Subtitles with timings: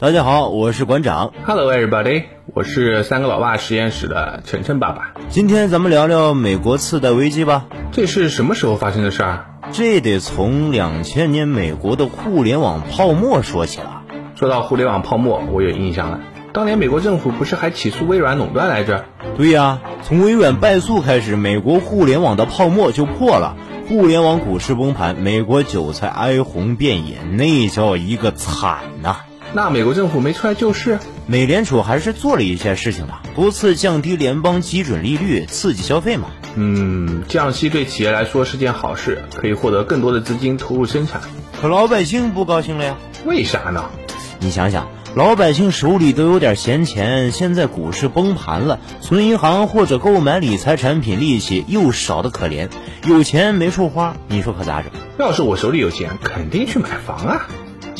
[0.00, 1.34] 大家好，我是馆长。
[1.44, 5.12] Hello everybody，我是三个老爸实验室的晨晨爸爸。
[5.28, 7.66] 今天咱们聊聊美国次贷危机吧。
[7.92, 9.44] 这是什么时候发生的事儿？
[9.72, 14.00] 这得从两千年美国的互联网泡沫说起了。
[14.36, 16.20] 说到互联网泡沫，我有印象了。
[16.54, 19.04] 当年美国政府不是还起诉微软垄断来着？
[19.36, 23.54] 对呀，从微软败诉开始，美国互联网的泡沫就破了，
[23.86, 29.18] 互联网股市崩盘，美国韭菜哀鸿遍野，那叫一个惨呐、
[29.52, 31.00] 那美国政府没出来救市？
[31.26, 36.28] 美联储还是做了一些事情的，多次降低联邦基准利率，刺激消费嘛。
[36.54, 41.20] 嗯，降息对企业来说是件好事，可以获得更多的资金投入生产。
[41.60, 42.96] 可老百姓不高兴了呀。
[43.24, 43.90] 为啥呢？
[44.38, 52.68] 你想想，老百姓手里都有点闲钱，现在股市崩盘了，存银行或者购买理财产品利息又少得可怜，
[53.04, 54.92] 有钱没处花，你说可咋整？
[55.18, 57.48] 要是我手里有钱，肯定去买房啊。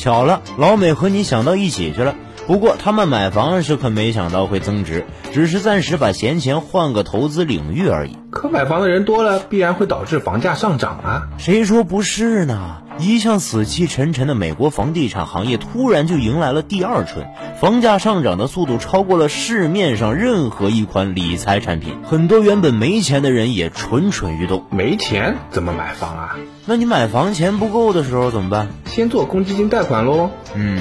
[0.01, 2.17] 巧了，老美和你想到一起去了。
[2.51, 8.17] 不过他们买房时可没想到会增值，只是暂时把闲钱换个投资领域而已。
[8.33, 11.29] 可买房的人多了，必然会导致房价上涨啊。
[11.39, 12.79] 谁说不是呢？
[12.99, 17.25] 一向死气沉沉的美国房地产行业突然就迎来了第二春，
[17.61, 24.65] 房价上涨的速度超过了市面上任何一款理财产品，很多原本没钱的人也蠢蠢欲动。
[24.73, 26.37] 没钱怎么买房啊？
[26.67, 28.67] 那你买房钱不够的时候怎么办？
[28.87, 30.31] 先做公积金贷款喽。
[30.55, 30.81] 嗯，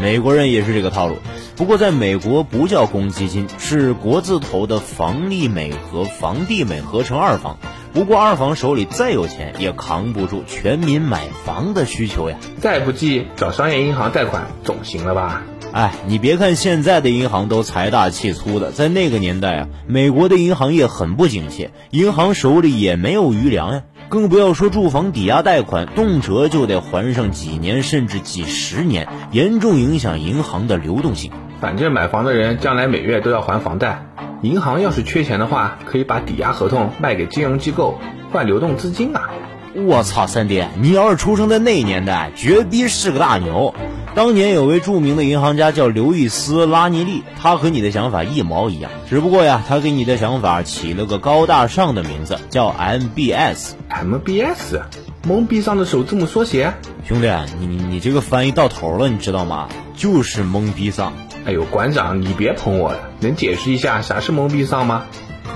[0.00, 1.16] 美国人也是这个套路，
[1.56, 7.58] 不过在美国不叫公积金，是国字头的房利美和房地美合成二房。
[7.94, 12.36] 不过二房手里再有钱，也扛不住全民买房的需求呀。
[12.60, 15.42] 再不济找商业银行贷款总行了吧？
[15.72, 23.82] 哎，你别看现在的银行都财大气粗的，在那个年代啊，美国的银行业很不景气，银行手里也没有余粮呀。
[24.08, 31.32] 更不要说住房抵押贷款，动辄就得还上几年甚至几十年，严重影响银行的流动性。
[31.60, 34.06] 反正买房的人将来每月都要还房贷，
[34.42, 37.98] 银行要是缺钱的话，可以把抵押合同卖给金融机构
[38.30, 39.30] 换流动资金啊。
[39.78, 43.74] 我操，三爹，你要是出生在那年代，绝逼是个大牛。
[44.14, 53.72] 当年有位著名的银行家叫刘易斯·拉尼利，他和你的想法一毛一样，只不过呀，他给你的想法起了个高大上的名字，叫 MBS。
[53.90, 54.80] MBS，
[55.28, 56.72] 懵逼上的首字母缩写。
[57.06, 59.68] 兄弟，你你你这个翻译到头了，你知道吗？
[59.94, 61.12] 就是懵逼丧。
[61.44, 65.04] 哎呦，馆长，你别捧我了，能解释一下啥是懵逼丧吗？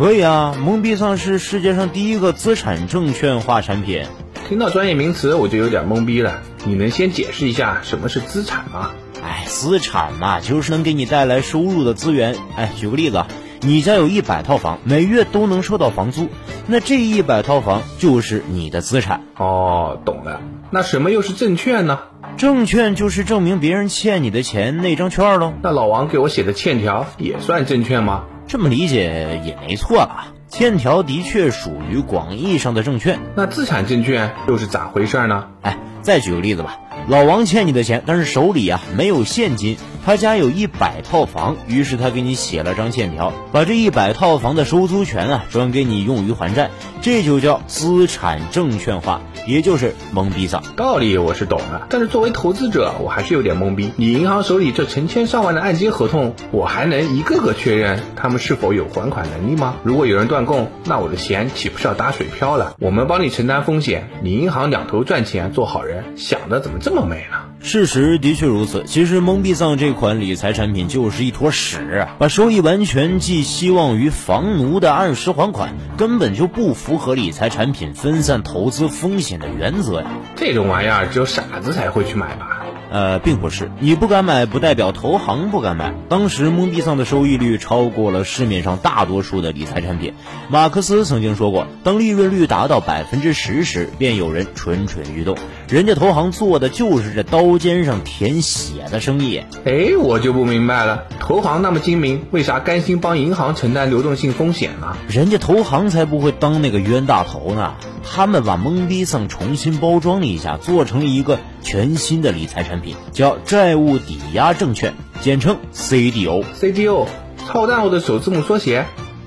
[0.01, 4.07] 可以啊，蒙币丧是世界上第一个资产证券化产品。
[4.49, 8.93] 听到专业名词我就有点懵逼了，你能先解释一下什么是资产吗？
[9.23, 12.35] 哎，资产嘛，就是能给你带来收入的资源。
[12.57, 13.29] 哎，举个例子啊，
[13.61, 16.29] 你家有一百套房，每月都能收到房租，
[16.67, 19.25] 那这一百套房就是你的资产。
[19.37, 20.41] 哦，懂了。
[20.71, 21.99] 那什么又是证券呢？
[22.39, 25.53] 证券就是证明别人欠你的钱那张券喽。
[25.63, 28.25] 那老王给我写的欠条也算证券吗？
[28.51, 30.35] 这么理解也没错吧。
[30.49, 33.21] 欠条的确属于广义上的证券。
[33.37, 35.47] 那资产证券又是咋回事呢？
[35.63, 36.81] 哎，再举个例子吧，
[37.11, 39.77] 老王欠你的钱，但是手里啊没有现金，
[40.07, 46.71] 他家有一百套房，于是他给你写了张欠条，把这一百套房的收租权啊转给你用于还债，
[47.03, 50.63] 这就叫资产证券化，也就是懵逼丧。
[50.77, 53.91] 道理我是懂了，但是作为投资者，我还是有点懵逼。
[53.97, 59.75] 你银行手里这成千上万的按揭合同，我还能一个个确认他们是否有还款能力吗？
[59.83, 62.77] 如果有人断供，那我的钱岂不是要打水漂了？
[62.79, 67.39] 我们帮你承担风险，你银行两头赚钱，做好人，想的怎么这么美呢？
[67.63, 68.85] 事实的确如此。
[68.87, 80.07] 其实蒙币藏这款理财产品就是一坨屎啊，把收益完全寄希望于房奴的按时还款，根本就不符合理财产品分散投资风险的原则呀。
[80.37, 82.57] 这种玩意儿只有傻子才会去买吧？
[82.93, 85.95] 呃，并不是，你不敢买，不代表投行不敢买。
[86.09, 90.15] 当时蒙币藏的收益率超过了市面上大多数的理财产品。
[90.49, 95.37] 马克思曾经说过，当利润率达到百分之十时，便有人蠢蠢欲动。
[95.71, 99.41] 人家投行做的就是这刀尖上舔血的生意。
[99.65, 104.97] 哎，我就不明白了，投行那么精明，为啥甘心帮银行承担流动性风险呢？
[105.09, 116.43] 人家投行才不会当那个冤大头呢，他们把蒙币丧重新包装了一下，做成了一个全新的理财产品，叫债务抵押证券，简称 CDO。
[116.61, 117.07] CDO，
[117.47, 118.87] 操蛋我的首字母缩写。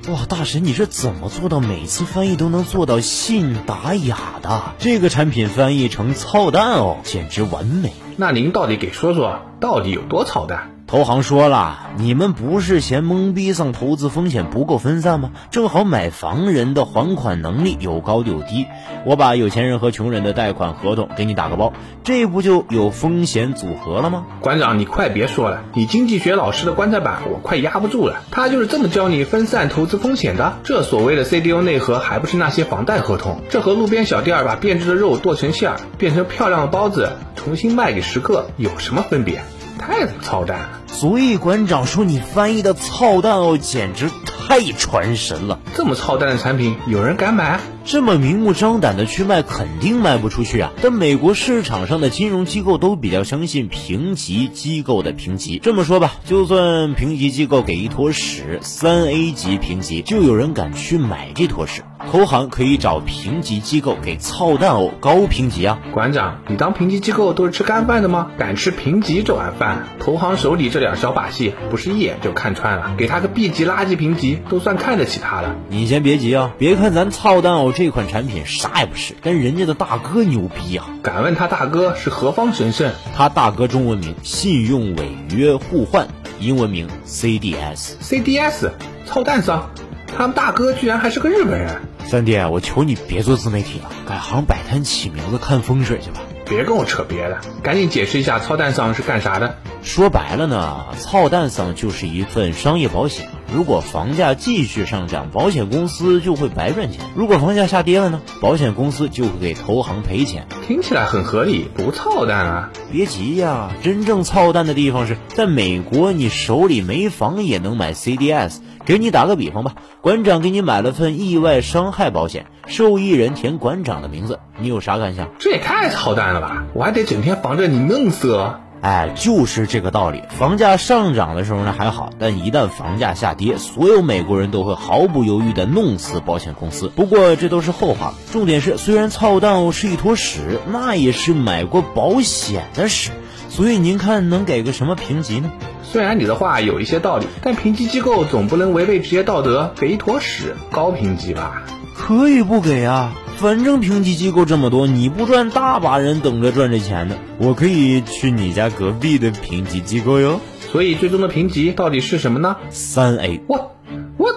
[0.09, 4.73] 哇，大神，你是怎么做到每次翻译都能做到信达雅的？
[4.77, 7.94] 这个产品翻译成操蛋哦，简直完美。
[8.17, 10.72] 那您到底给说说，到底有多操蛋？
[10.93, 15.31] 投行说了，你们不是嫌懵逼上投资风险不够分散吗？
[15.49, 18.67] 正好买房人的还款能力有高有低，
[19.03, 21.73] 我把有钱人和穷人的贷款合同给你打个包，
[22.03, 24.27] 这不就有风险组合了吗？
[24.39, 28.21] 馆长，你快别说了，你经济学老师的棺材板我快压不住了。
[28.29, 30.59] 他就是这么教你分散投资风险的。
[30.63, 33.41] 这所谓的 CDO 内核还不是那些房贷合同？
[33.49, 39.41] 这和路边小店把变质的肉剁成馅儿，变成漂亮的包子，重新卖给食客有什么分别？
[39.77, 40.81] 太操蛋了！
[40.87, 45.59] 所以馆长说你翻译的操蛋哦，简直太传神了。
[45.75, 47.59] 这么操蛋的产品，有人敢买？
[47.85, 50.71] 这么明目张胆的去卖，肯定卖不出去啊！
[50.81, 55.59] 但美国市场上的金融机构都比较相信评级机构的评级。
[55.59, 61.83] 这么说吧，就算评级机构给一坨屎，三 A 级评级，就有人敢去买这坨屎。
[62.11, 65.79] 投行可以找评级机构给操蛋哦高评级啊！
[65.91, 68.29] 馆长，你当评级机构都是吃干饭的吗？
[68.38, 69.88] 敢吃评级这碗饭？
[70.00, 72.94] 投行手里这点小把戏，不是一眼就看穿了？
[72.97, 75.55] 给他个 B 级垃圾评级，都算看得起他了。
[75.69, 80.85] 你先别急啊，别看咱操蛋哦这款产品啥也不是，但人家的大哥牛逼啊！
[81.01, 82.91] 敢问他大哥是何方神圣？
[83.15, 86.07] 他大哥中文名信用违约互换，
[86.39, 87.94] 英文名 CDS。
[88.01, 88.69] CDS，
[89.07, 89.71] 操蛋桑，
[90.15, 91.81] 他们大哥居然还是个日本人。
[92.07, 96.21] 三弟，我求你别做自媒体了，改行摆摊起名字看风水去吧。
[96.45, 99.57] 别跟我扯别的，赶紧解释一下操蛋桑是干啥的。
[99.81, 103.29] 说白了呢，操蛋桑就是一份商业保险。
[103.53, 110.47] 如果房价继续上涨，保险公司就会白赚钱；如果房价下跌了呢，保险公司就会给投行赔钱。
[110.67, 112.71] 听起来很合理，不操蛋啊！
[112.91, 118.57] 别急呀，真正操蛋的地方是在美国，你手里没房也能买 CDS。
[118.85, 125.29] 给你打个比方吧，馆长给你买了份意外伤害保险，受益人填馆长的名字，你有啥感想？
[125.38, 126.65] 这也太操蛋了吧！
[126.73, 128.35] 我还得整天防着你弄死。
[128.83, 130.24] 哎，就是这个道理。
[130.38, 136.91] 房价上涨的时候呢还好，但一旦房价下跌，所有美国人都会毫不犹豫地弄死保险公司。
[136.94, 143.12] 不过这都是后话，重点是，虽然操蛋是一坨屎，那也是买过保险的屎。
[143.47, 145.50] 所以您看能给个什么评级呢？
[145.83, 151.63] 虽然你的话有一些道理，但评级机构总不能违背职业道德，给一坨屎高评级吧？
[151.95, 157.15] 可以不给啊，反正评级机构这么多，你不赚，大把人等着赚这钱呢。
[157.38, 160.39] 我可以去你家隔壁的评级机构哟。
[160.71, 162.56] 所以最终的评级到底是什么呢？
[162.69, 163.41] 三 A。
[163.47, 163.75] 我
[164.18, 164.33] 我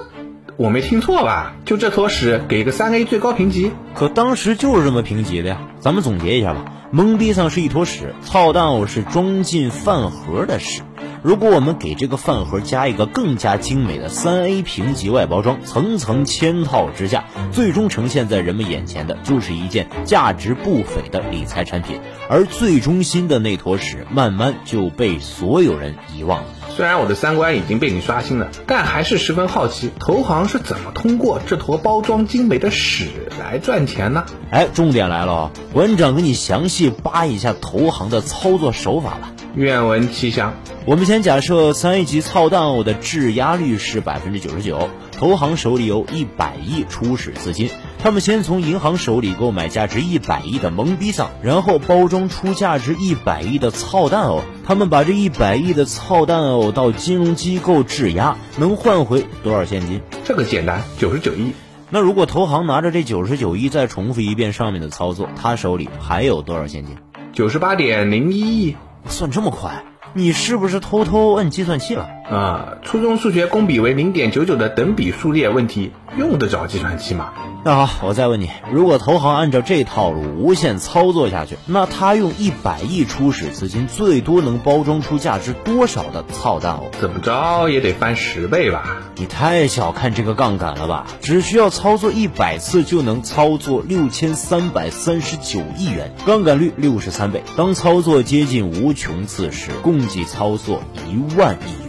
[0.57, 1.55] 我没听错吧？
[1.65, 3.71] 就这坨屎给个三 A 最高评级？
[3.95, 5.61] 可当时就是这么评级的呀。
[5.79, 10.83] 咱们总结一下吧，懵逼丧是一坨屎，操蛋偶是装进饭盒的屎。
[11.27, 22.01] 如果我们给这个饭盒加一个更加精美的三 A 评级外包装，层层嵌套之下，最终呈现在人们眼前的就是一件价值不菲的理财产品，
[22.31, 26.47] 而最中心的那坨屎慢慢就被所有人遗忘了。
[26.77, 34.27] 虽然我的三观已经被你刷新了，但还是十分好奇，投行是怎么通过这坨包装精美的屎来赚钱呢？
[34.53, 39.33] 哎，重点来了哦，馆长给你详细扒一下投行的操作手法吧。
[39.57, 40.55] 愿闻其详。
[40.85, 60.03] 我们先假设三 A 级操蛋偶的质押率是百分之九十九，投行手里有一百亿初始资金，他们先从银行手里购买价值一百亿的懵逼桑，然后包装出价值一百亿的操蛋偶，他们把这一百亿的操蛋偶到金融机构质押，能换回多少现金？
[60.23, 61.53] 这个简单，九十九亿。
[61.89, 66.95] 那如果投行拿着这九十九亿再重复一遍上面的操作，他手里还有多少现金？
[67.33, 68.77] 九十八点零一亿。
[69.09, 72.09] 算这么快，你是不是偷偷摁计算器了？
[72.31, 77.33] 啊，初中数学公比为零点九九的等比数列问题，用得着计算器吗？
[77.65, 86.91] 那好，我再问你，如果投行按照这套路无限操作下去，那他用一百亿初始资金，最多能包装出价值多少的操蛋哦？
[87.01, 88.99] 怎么着也得翻十倍吧？
[89.15, 91.07] 你太小看这个杠杆了吧？
[91.21, 97.45] 只需要操作一百次就能操作六千三百三十九亿元，杠杆率六十三倍。
[97.57, 101.86] 当操作接近无穷次时，共计操作一万亿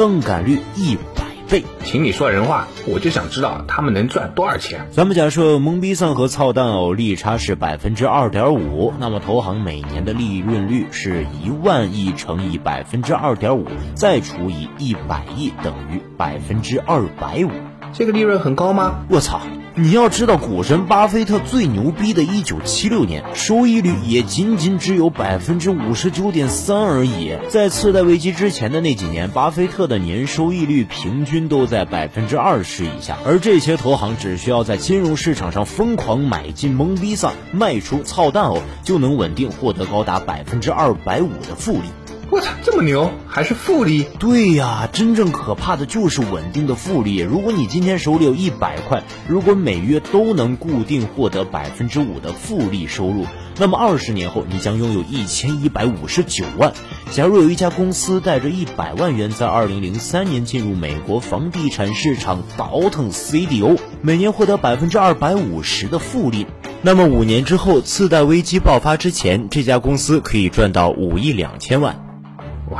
[0.00, 1.62] 元，杠杆率一百倍。
[1.84, 4.86] 请你说人话，我就想知道他们能赚多少钱。
[4.90, 17.50] 咱们假设懵逼散和操蛋偶利差是百分之二点五，那么投行每年的利润率是一万亿乘以百分之二点五，再除以一百亿，等于百分之二百五。
[17.92, 19.04] 这个利润很高吗？
[19.10, 19.42] 我操！
[19.82, 27.34] 你要知道，股神巴菲特最牛逼的1976年，收益率也仅仅只有百分之五十九点三而已。
[27.48, 41.84] 在次贷危机之前的那几年，巴菲特的年收益率平均都在百分之二十以下，而这些投行只需要在金融市场上疯狂买进懵逼桑，卖出操蛋偶，就能稳定获得高达百分之二百五的复利。
[42.30, 44.06] 我操，这么牛，还是复利？
[44.20, 47.16] 对呀，真正可怕的就是稳定的复利。
[47.18, 53.26] 如果你今天手里有一百块，如果每月都能固定获得百分之五的复利收入，
[53.58, 56.72] 那么二十年后你将拥有一千一百五十九万。
[57.10, 66.46] 假如有一家公司带着一百万元在二零零三年进入美国房地产市场倒腾 CDO，每年获得百分之二百五十的复利。
[66.82, 72.09] 那么五年之后，次贷危机爆发之前，这家公司可以赚到五亿两千万。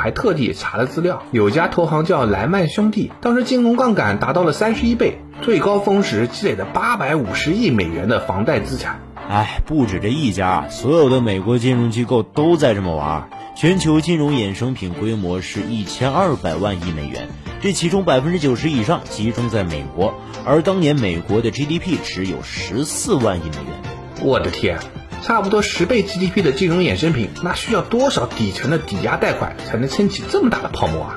[0.01, 9.03] 我还特地查了资料，有家投行叫莱曼兄弟，当时金融杠杆达到了三十一倍，最高峰时积累了八百五十亿美元的房贷资产。
[9.29, 13.29] 哎，不止这一家，所有的美国金融机构都在这么玩。
[13.55, 17.29] 全球金融衍生品规模是一千二百万亿美元，
[17.61, 20.15] 这其中百分之九十以上集中在美国，
[20.47, 23.83] 而当年美国的 GDP 只有十四万亿美元。
[24.23, 24.79] 我的天，
[25.23, 31.17] 差不多十倍 GDP 的金融衍生品，那需要多少底层的抵押贷款才能撑起这么大的泡沫啊？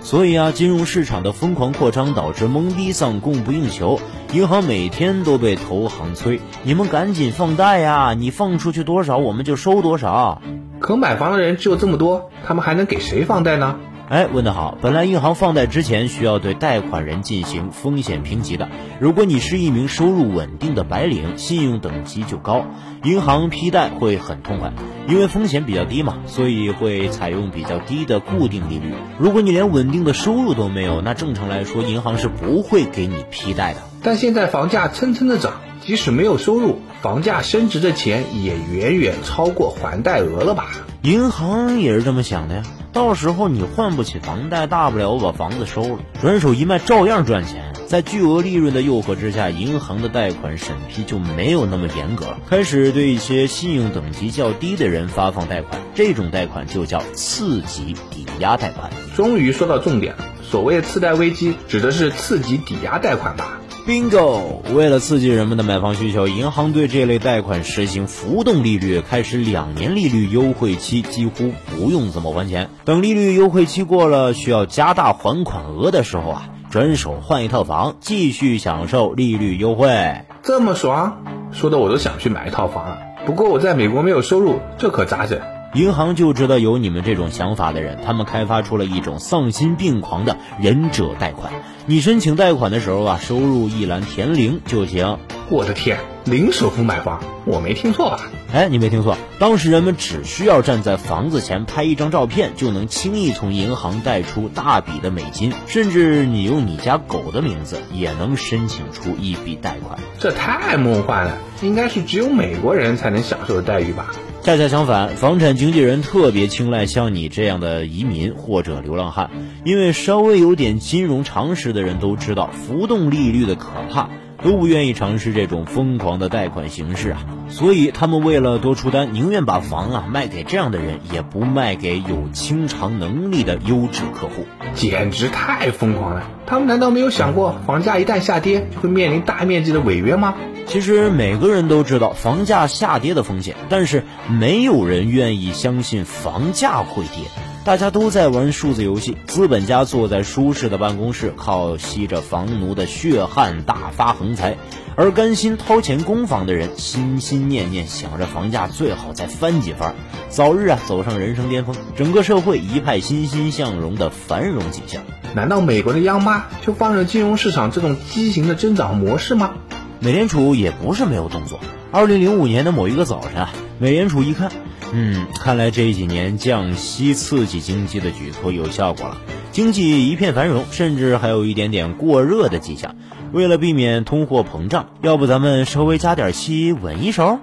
[0.00, 4.00] 所以啊，金融市场的疯狂扩张导致懵逼丧供不应求，
[4.32, 8.14] 银行每天都被投行催，你们赶紧放贷呀！
[8.14, 10.42] 你放出去多少，我们就收多少。
[10.80, 13.76] 可买房的人只有这么多，他们还能给谁放贷呢？
[14.08, 14.76] 哎，问得好！
[14.82, 18.68] 本来银行放贷之前需要对贷款人进行风险评级的。
[19.00, 22.66] 如果你是一名收入稳定的白领，信用等级就高，
[23.04, 24.74] 银行批贷会很痛快，
[25.08, 28.92] 因为风险比较低嘛，所以会采用比较低的固定利率。
[29.18, 33.80] 如果你连稳定的收入都没有，那正常来说，银行是不会给你批贷的。
[34.02, 40.66] 但现在房价蹭蹭的涨，即使没有收入，房价升值的钱也远远超过还贷额了吧？
[41.00, 42.62] 银行也是这么想的呀。
[42.92, 47.72] 到时候你还不起房贷，大不了我把房子收了，转手一卖照样赚钱。
[47.86, 55.80] 在巨额利润的诱惑之下，银行的贷款审批就没有那么严格了，开始对一些信用等级较低的人发放贷款。
[55.94, 58.90] 这种贷款就叫次级抵押贷款。
[59.14, 64.60] 终于说到重点了，所谓次贷危机指的是次级抵押贷款吧？Bingo！
[64.74, 72.70] 为了刺激人们的买房需求，银行对这类贷款实行浮动利率，开始两年利率优惠期，几乎不用怎么还钱。
[72.84, 80.22] 等利率优惠期过了，需要加大还款额的时候啊，转手换一套房，继续享受利率优惠。
[80.42, 82.98] 这么爽，说的我都想去买一套房了。
[83.26, 85.40] 不过我在美国没有收入，这可咋整？
[85.74, 91.50] 银行就知道有你们这种想法的人，他们开发出了一种丧心病狂的忍者贷款。
[91.86, 95.18] 你申请贷款的时候啊，收入一栏填零就行。
[95.48, 98.20] 我的天，零首付买房，我没听错吧？
[98.52, 109.98] 哎，你没听错，当时人们只需要站在房子前拍一张照片，就能轻易从银行贷出大笔的美金，甚至你用你家狗的名字也能申请出一笔贷款。
[110.18, 114.12] 这太梦幻了，应该是只有美国人才能享受的待遇吧？
[114.44, 119.30] 恰恰相反，房产经纪人特别青睐像你这样的移民或者流浪汉，
[119.64, 124.10] 因为稍微有点金融常识的人都知道浮动利率的可怕，
[124.42, 127.24] 都不愿意尝试这种疯狂的贷款形式啊。
[127.48, 134.46] 所以他们为了多出单，宁愿把房啊卖给这样的人，也不卖给有清偿能力的优质客户。
[134.74, 136.22] 简直太疯狂了！
[136.46, 140.34] 他们难道没有想过，房价一旦下跌，就会面临大面积的违约吗？
[140.66, 147.24] 其实每个人都知道房价下跌的风险，但是没有人愿意相信房价会跌。
[147.64, 154.56] 大家都在玩数字游戏，资本家坐在舒适的办公室，靠吸着房奴的血汗大发横财；
[154.96, 159.94] 而甘心掏钱供房的人，心心念念想着房价最好再翻几番，
[160.28, 161.76] 早日啊走上人生巅峰。
[161.94, 165.00] 整个社会一派欣欣向荣的繁荣景象。
[165.36, 169.52] 难道美国的央妈就放任金融市场这种畸形的增长模式吗？
[170.00, 171.60] 美联储也不是没有动作。
[171.92, 174.50] 二零零五年的某一个早晨啊，美联储一看，
[174.94, 179.16] 嗯，看来这几年降息刺激经济的举措有效果了，
[179.50, 182.94] 经济一片繁荣，甚至还有一点点过热的迹象。
[183.32, 187.38] 为了避免通货膨胀，要不咱们稍微加点息稳一手？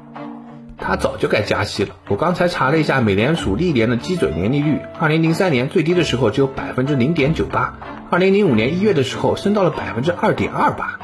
[0.78, 1.96] 他早就该加息了。
[2.08, 7.80] 我刚才查了一下美联储历年的基准年利率，二零零三年最低的时候只有百分之零点九八，
[8.12, 11.00] 二零零五年一月的时候升到了百分之二点二八。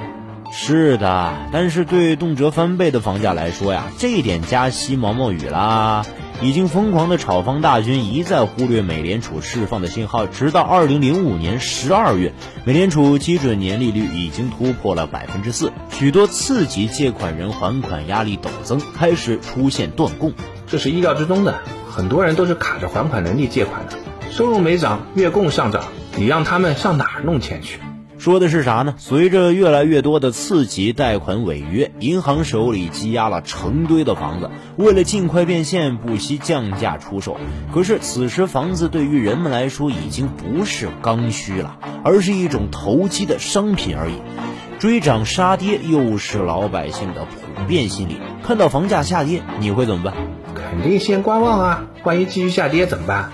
[0.51, 6.05] 是的，但是对动辄翻倍的房价来说呀，这一点加息毛毛雨啦。
[6.41, 12.33] 已经疯狂的炒房大军一再忽略美联储释放的信号，直到二零零五年十二月，
[12.65, 20.33] 美联储基准年利率已经突破了百分之四，许多次级借款人还款压力陡增，开始出现断供。
[20.67, 23.93] 这是意料之中的，很多人都是卡着还款能力借款的，
[24.29, 25.85] 收入没涨，月供上涨，
[26.17, 27.79] 你让他们上哪儿弄钱去？
[28.25, 28.95] 说的是啥呢？
[28.97, 37.37] 随着越来越多的次级贷款违约，银行手里积压了成堆的房子，为了尽快变现，不惜降价出售。
[37.71, 44.15] 可是此时房子对于人们来说已经不是刚需了，而是一种投机的商品而已。
[44.79, 48.19] 追涨杀跌又是老百姓的普遍心理。
[48.41, 50.15] 看到房价下跌，你会怎么办？
[50.55, 53.29] 肯定先观望啊，万一继续下跌怎么办？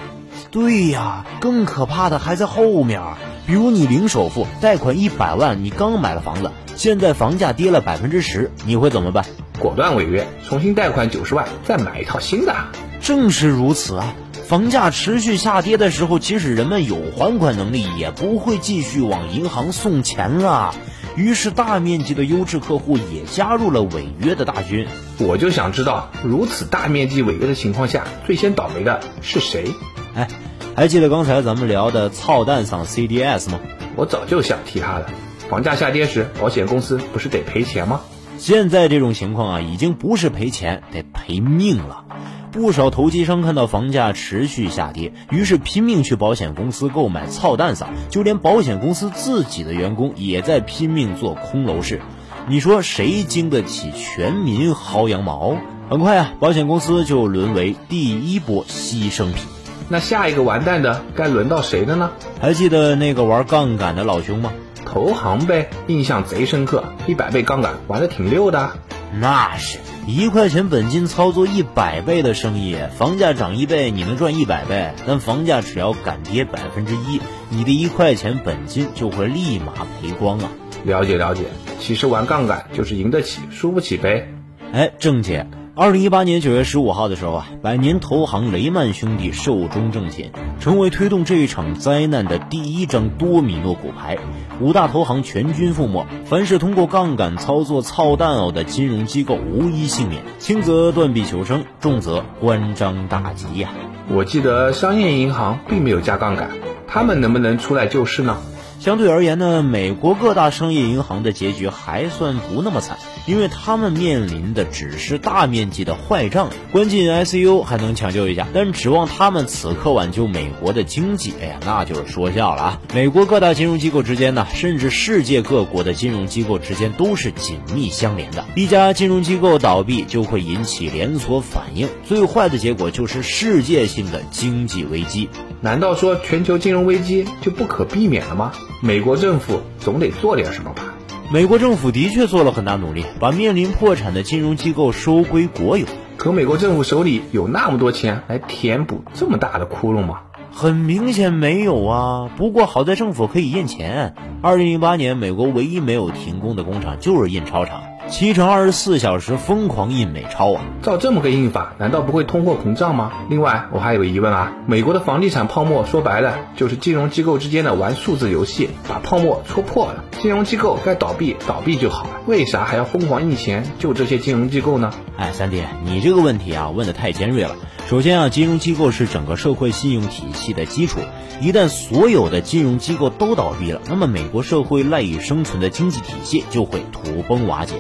[0.51, 3.01] 对呀，更可怕的还在后面。
[3.48, 9.25] 比如你零首付，贷款一百万，你刚买了房子，现在房价跌了百分之十，你会怎么办？
[9.60, 12.53] 果断违约，重新贷款九十万，再买一套新的。
[13.00, 14.13] 正是如此啊！
[14.46, 20.75] 房价持续下跌的时候，即使人们有还款能力，也不会继续往银行送钱了。
[21.15, 24.86] 于是，大面积的优质客户也加入了违约的大军。
[25.17, 29.72] 我就想知道，如此大面积违约的情况下，最先倒霉的是谁？
[30.13, 30.27] 哎，
[30.75, 33.60] 还记得刚才咱们聊的操蛋嗓 CDS 吗？
[33.96, 35.10] 我早就想提他了。
[35.50, 38.01] 房价下跌时，保险公司不是得赔钱吗？
[38.38, 42.06] 现在这种情况啊，已经不是赔钱，得赔命了。
[42.51, 52.01] 不少投机商看到房价持续下跌，于是拼命去保险公司购买操蛋嗓，就连保险公司自己的员工也在拼命做空楼市。
[52.50, 55.56] 你说谁经得起全民薅羊毛？
[55.89, 59.46] 很快啊，保险公司就沦为第一波牺牲品。
[59.91, 62.12] 那下一个完蛋的该轮到谁的呢？
[62.39, 64.53] 还记得那个玩杠杆的老兄吗？
[64.86, 68.71] 投行呗，印象贼深刻，一百倍杠杆玩的挺溜的。
[69.19, 69.79] 那是。
[70.07, 77.19] 一块钱本金操作一百倍的生意，房价涨一倍你能赚一百倍，但房价只要敢跌百分之一，
[77.50, 80.50] 你的一块钱本金就会立马赔光啊！
[80.86, 81.43] 了解了解，
[81.81, 84.29] 其实玩杠杆就是赢得起，输不起呗。
[84.71, 85.48] 哎，郑姐。
[85.74, 94.18] 二零一八年九月十五号的时候啊，百年投行雷曼兄弟寿终正寝，成为推动这一场灾难的第一张多米诺骨牌。
[94.60, 103.70] 五大投行全军覆没，凡是通过杠杆操作操蛋偶的金融机构无一幸免，轻则断臂求生，重则关张大吉呀。
[104.10, 106.50] 我记得商业银行并没有加杠杆，
[106.86, 108.36] 他们能不能出来救市呢？
[108.81, 112.97] 相对而言呢，美国各大商业银行的结局还算不那么惨，
[113.27, 122.81] 因为他们面临的只是大面积的坏账，关进 ICU 还能抢救一下，但指望他们此刻挽救美国的经济，哎呀，那就是说笑了啊！
[122.91, 135.29] 美国各大金融机构之间呢，甚至世界各国的金融机构之间都是紧密相连的，一家金融机构倒闭就会引起连锁反应，最坏的结果就是世界性的经济危机。
[135.61, 138.51] 难道说全球金融危机就不可避免了吗？
[138.83, 140.96] 美国政府总得做点什么吧？
[141.31, 145.85] 美国政府的确做了很大努力，把面临破产的金融机构收归国有。
[146.17, 150.22] 可美国政府手里有那么多钱来填补这么大的窟窿吗？
[150.51, 152.31] 很明显没有啊。
[152.35, 154.15] 不过好在政府可以印钱。
[154.41, 157.83] 二零零八年，美国唯一没有停工的工厂就是印钞厂。
[158.11, 160.61] 七乘二十四小时疯狂印美钞啊！
[160.83, 163.13] 照这么个印法，难道不会通货膨胀吗？
[163.29, 174.91] 另外，我还有个疑问啊，美国的房地产泡沫说白了就是金融机构之间的玩数字游戏，把泡沫戳破了，金融机构该倒闭倒闭就好了，为啥还要疯狂印钱救这些金融机构呢？
[175.15, 177.55] 哎，三弟，你这个问题啊问的太尖锐了。
[177.87, 181.00] 首先啊，金融机构是整个社会信用体系的基础，
[181.41, 187.75] 一旦所有的金融机构都倒闭了，那么美国社会赖以生存的经济体系就会土崩瓦解。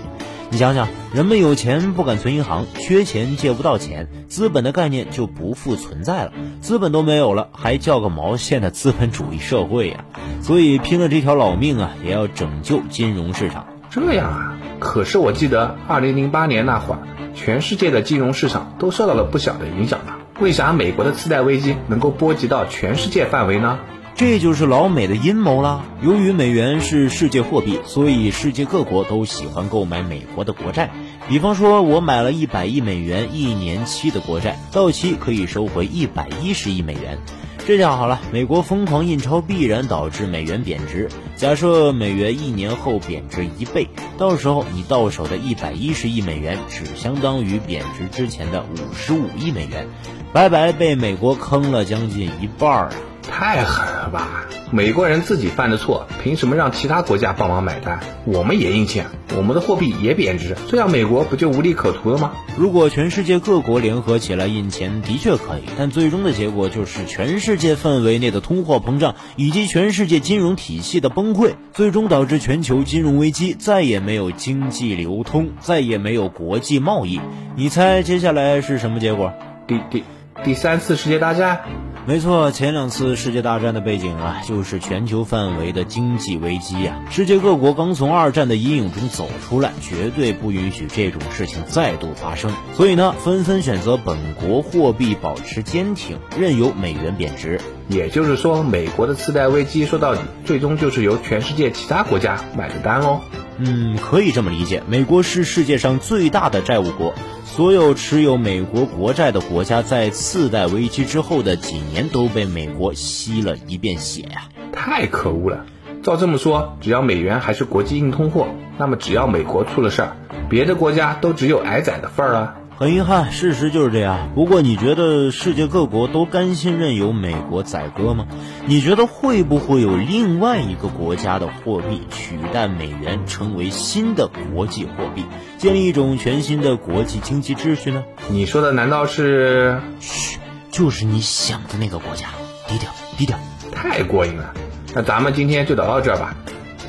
[0.53, 6.33] 你想想，人们有钱不敢存银行，缺钱借不到钱，资本的概念就不复存在了。
[6.59, 10.03] 资本都没有了，还叫个毛线的资本主义社会呀！
[10.41, 13.65] 所以拼了这条老命啊，也要拯救金融市场。
[13.89, 14.59] 这样啊？
[14.79, 16.99] 可是我记得二零零八年那会儿，
[17.33, 20.15] 全世界的金融市场都受到了不小的影响呢。
[20.41, 23.79] 为啥美国的次贷危机能够波及到全世界范围呢？
[24.21, 25.83] 这就是老美的阴谋了。
[26.03, 30.91] 由于美元是世界货币，所以世界各国都喜欢购买美国的国债。
[31.27, 37.17] 比方说，我买了一百亿美元一年期的国债，到期可以收回一百一十亿美元。
[37.65, 41.09] 这下好了，美国疯狂印钞必然导致美元贬值。
[41.35, 43.87] 假设美元一年后贬值一倍，
[44.19, 49.87] 到时候你到手的一百一十亿美元只相当于贬值之前的五十五亿美元，
[50.31, 52.91] 白白被美国坑了将近一半啊！
[53.21, 54.45] 太狠了吧！
[54.71, 57.99] 美国人自己犯的错，凭什么让其他国家帮忙买单？
[58.25, 59.05] 我们也印钱，
[59.35, 62.31] 我们的货币也贬值，这样美国不就无利可图了吗？
[62.57, 77.19] 如果全世界各国联合起来印钱，的确可以，但最终的结果就是全世界范围内的通货膨胀，以及全世界金融体系的崩溃，最终导致全球金融危机，再也没有经济流通，再也没有国际贸易。
[77.55, 79.33] 你猜接下来是什么结果？
[79.67, 80.03] 第第。
[80.43, 81.61] 第三次世界大战？
[82.07, 86.99] 没错，前两次世界大战的背景啊，就是全球范围的经济危机呀。
[87.11, 92.51] 世界各国刚从二战的阴影中走出来，绝对不允许这种事情再度发生。
[92.75, 97.61] 所以呢，纷纷选择本国货币保持坚挺，任由美元贬值。
[97.87, 103.19] 也就是说，美国的次贷危机说到底，最终就是由全世界其他国家买的单喽。
[103.57, 104.81] 嗯，可以这么理解。
[104.87, 107.13] 美国是世界上最大的债务国。
[107.45, 114.43] 所有持有美国国债的国家，在次贷危机之后的几年都被美国吸了一遍血呀！
[114.71, 115.65] 太可恶了！
[116.01, 120.15] 照这么说，只要美元还是国际硬通货，那么只要美国出了事儿，
[120.49, 122.55] 别的国家都只有挨宰的份儿了。
[122.81, 124.31] 很遗憾，事实就是这样。
[124.33, 128.25] 不过，你觉得世界各国都甘心任由美国宰割吗？
[128.65, 135.25] 你觉得会不会有另外一个国家的货币取代美元，成为新的国际货币，
[135.59, 138.03] 建立一种全新的国际经济秩序呢？
[138.29, 139.79] 你说的难道是？
[139.99, 140.39] 嘘，
[140.71, 142.29] 就是你想的那个国家。
[142.67, 143.37] 低调，低调。
[143.71, 144.55] 太过瘾了。
[144.95, 146.35] 那咱们今天就聊到这儿吧。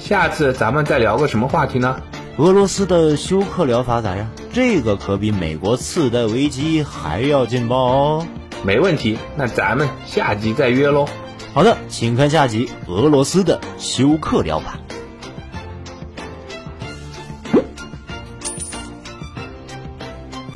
[0.00, 2.00] 下次咱们再聊个什么话题呢？
[2.38, 4.30] 俄罗斯的休克疗法咋样？
[4.52, 8.26] 这个可比美国次贷危机还要劲爆哦！
[8.62, 11.08] 没问题，那咱们下集再约喽。
[11.54, 14.78] 好的，请看下集俄罗斯的休克疗法。